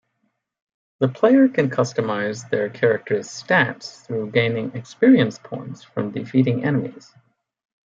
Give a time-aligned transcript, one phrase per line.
[0.97, 7.13] The player can customize their character's stats through gaining experience points from defeating enemies.